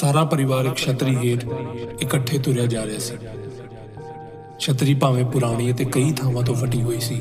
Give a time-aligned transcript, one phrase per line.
[0.00, 1.44] ਸਾਰਾ ਪਰਿਵਾਰ ਇੱਕ ਛਤਰੀ ਹੇਠ
[2.02, 3.14] ਇਕੱਠੇ ਤੁਰਿਆ ਜਾ ਰਿਹਾ ਸੀ।
[4.60, 7.20] ਛਤਰੀ ਭਾਵੇਂ ਪੁਰਾਣੀ ਅਤੇ ਕਈ ਥਾਵਾਂ ਤੋਂ ਫਟੀ ਹੋਈ ਸੀ,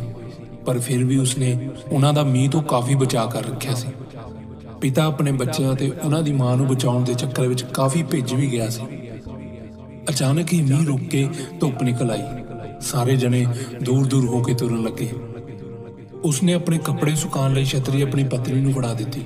[0.66, 3.88] ਪਰ ਫਿਰ ਵੀ ਉਸਨੇ ਉਹਨਾਂ ਦਾ ਮੀਂਹ ਤੋਂ ਕਾਫੀ ਬਚਾਅ ਕਰ ਰੱਖਿਆ ਸੀ।
[4.82, 8.52] ਪਿਤਾ ਆਪਣੇ ਬੱਚਿਆਂ ਤੇ ਉਹਨਾਂ ਦੀ ਮਾਂ ਨੂੰ ਬਚਾਉਣ ਦੇ ਚੱਕਰ ਵਿੱਚ ਕਾਫੀ ਭਿੱਜ ਵੀ
[8.52, 8.84] ਗਿਆ ਸੀ।
[10.10, 11.28] ਅਚਾਨਕ ਹੀ ਮੀਂਹ ਰੁਕ ਕੇ
[11.60, 12.22] ਧੁੱਪ ਨਿਕਲ ਆਈ।
[12.82, 13.46] ਸਾਰੇ ਜਣੇ
[13.84, 15.10] ਦੂਰ ਦੂਰ ਹੋ ਕੇ ਤੁਰਨ ਲੱਗੇ।
[16.24, 19.22] ਉਸਨੇ ਆਪਣੇ ਕੱਪੜੇ ਸੁਕਾਉਣ ਲਈ ਛਤਰੀ ਆਪਣੀ ਪਤਨੀ ਨੂੰ ਫੜਾ ਦਿੱਤੀ।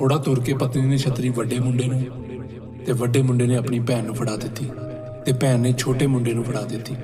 [0.00, 2.02] ਥੋੜਾ ਤੁਰ ਕੇ ਪਤਨੀ ਨੇ ਛਤਰੀ ਵੱਡੇ ਮੁੰਡੇ ਨੂੰ
[2.86, 4.68] ਤੇ ਵੱਡੇ ਮੁੰਡੇ ਨੇ ਆਪਣੀ ਭੈਣ ਨੂੰ ਫੜਾ ਦਿੱਤੀ
[5.26, 6.94] ਤੇ ਭੈਣ ਨੇ ਛੋਟੇ ਮੁੰਡੇ ਨੂੰ ਫੜਾ ਦਿੱਤੀ।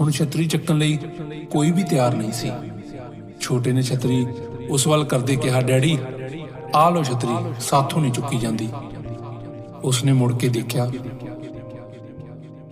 [0.00, 0.98] ਹੁਣ ਛਤਰੀ ਚੱਕਣ ਲਈ
[1.50, 2.50] ਕੋਈ ਵੀ ਤਿਆਰ ਨਹੀਂ ਸੀ।
[3.40, 4.26] ਛੋਟੇ ਨੇ ਛਤਰੀ
[4.68, 5.98] ਉਸ ਵੱਲ ਕਰਦੇ ਕਿਹਾ, ਡੈਡੀ
[6.74, 8.68] ਆਹ ਲੋ ਛਤਰੀ, ਸਾਥੋਂ ਨਹੀਂ ਚੁੱਕੀ ਜਾਂਦੀ।
[9.84, 10.90] ਉਸਨੇ ਮੁੜ ਕੇ ਦੇਖਿਆ,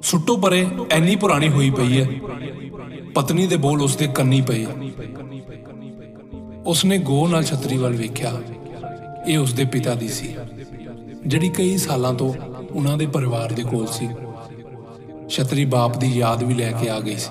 [0.03, 2.09] ਸੁੱਟੋ ਪਰੇ, ਐਨੀ ਪੁਰਾਣੀ ਹੋਈ ਪਈ ਹੈ।
[3.15, 4.67] ਪਤਨੀ ਦੇ ਬੋਲ ਉਸਦੇ ਕੰਨੀ ਪਏ
[6.67, 8.33] ਉਸਨੇ ਗੋ ਨਾਲ ਛਤਰੀ ਵੱਲ ਵੇਖਿਆ।
[9.27, 10.35] ਇਹ ਉਸਦੇ ਪਿਤਾ ਦੀ ਸੀ,
[11.27, 12.33] ਜਿਹੜੀ ਕਈ ਸਾਲਾਂ ਤੋਂ
[12.71, 14.09] ਉਹਨਾਂ ਦੇ ਪਰਿਵਾਰ ਦੇ ਕੋਲ ਸੀ।
[15.29, 17.31] ਛਤਰੀ ਬਾਪ ਦੀ ਯਾਦ ਵੀ ਲੈ ਕੇ ਆ ਗਈ ਸੀ,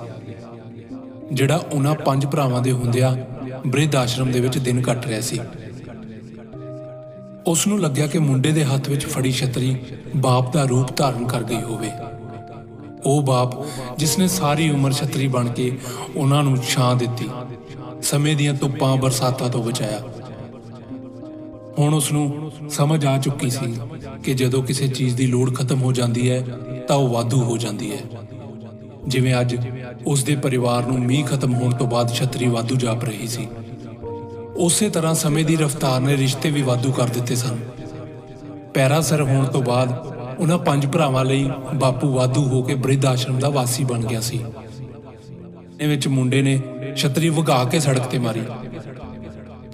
[1.32, 3.14] ਜਿਹੜਾ ਉਹਨਾਂ ਪੰਜ ਭਰਾਵਾਂ ਦੇ ਹੁੰਦਿਆਂ
[3.66, 5.40] ਬ੍ਰਿਧ ਆਸ਼ਰਮ ਦੇ ਵਿੱਚ ਦਿਨ ਕੱਟ ਰਿਹਾ ਸੀ।
[7.46, 9.76] ਉਸ ਨੂੰ ਲੱਗਿਆ ਕਿ ਮੁੰਡੇ ਦੇ ਹੱਥ ਵਿੱਚ ਫੜੀ ਛਤਰੀ
[10.16, 11.90] ਬਾਪ ਦਾ ਰੂਪ ਧਾਰਨ ਕਰ ਗਈ ਹੋਵੇ।
[13.04, 13.64] ਉਹ ਬਾਪ,
[13.98, 15.70] ਜਿਸ ਨੇ ਸਾਰੀ ਉਮਰ ਛਤਰੀ ਬਣ ਕੇ
[16.16, 17.28] ਉਹਨਾਂ ਨੂੰ ਛਾਂ ਦਿੱਤੀ,
[18.02, 20.00] ਸਮੇਂ ਦੀਆਂ ਧੁੱਪਾਂ ਬਰਸਾਤਾਂ ਤੋਂ ਬਚਾਇਆ।
[21.78, 23.74] ਹੁਣ ਉਸ ਨੂੰ ਸਮਝ ਆ ਚੁੱਕੀ ਸੀ
[24.24, 26.44] ਕਿ ਜਦੋਂ ਕਿਸੇ ਚੀਜ਼ ਦੀ ਲੋੜ ਖਤਮ ਹੋ ਜਾਂਦੀ ਹੈ,
[26.88, 27.98] ਤਾਂ ਉਹ ਵਾਧੂ ਹੋ ਜਾਂਦੀ ਹੈ।
[29.08, 29.56] ਜਿਵੇਂ ਅੱਜ
[30.06, 33.48] ਉਸ ਦੇ ਪਰਿਵਾਰ ਨੂੰ ਮੀਂਹ ਖਤਮ ਹੋਣ ਤੋਂ ਬਾਅਦ ਛਤਰੀ ਵਾਧੂ ਜਾਪ ਰਹੀ ਸੀ।
[34.56, 37.58] ਉਸੇ ਤਰ੍ਹਾਂ ਸਮੇਂ ਦੀ ਰਫ਼ਤਾਰ ਨੇ ਰਿਸ਼ਤੇ ਵੀ ਵਾਧੂ ਕਰ ਦਿੱਤੇ ਸਨ।
[38.74, 43.38] ਪੈਰਾ ਸਰ ਹੋਣ ਤੋਂ ਬਾਅਦ ਉਹਨਾਂ ਪੰਜ ਭਰਾਵਾਂ ਲਈ ਬਾਪੂ ਵਾਧੂ ਹੋ ਕੇ ਬ੍ਰਿਧ ਆਸ਼ਰਮ
[43.38, 44.40] ਦਾ ਵਾਸੀ ਬਣ ਗਿਆ ਸੀ।
[45.80, 46.60] ਇਹ ਵਿੱਚ ਮੁੰਡੇ ਨੇ
[46.96, 48.42] ਛਤਰੀ ਵਗਾ ਕੇ ਸੜਕ ਤੇ ਮਾਰੀ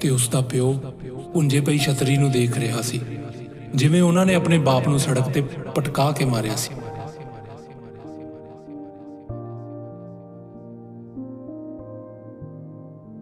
[0.00, 0.80] ਤੇ ਉਸ ਦਾ ਪਿਓ
[1.32, 3.00] ਪੁੰਜੇ ਪਈ ਛਤਰੀ ਨੂੰ ਦੇਖ ਰਿਹਾ ਸੀ,
[3.74, 5.40] ਜਿਵੇਂ ਉਹਨਾਂ ਨੇ ਆਪਣੇ ਬਾਪ ਨੂੰ ਸੜਕ ਤੇ
[5.74, 6.74] ਪਟਕਾ ਕੇ ਮਾਰਿਆ ਸੀ।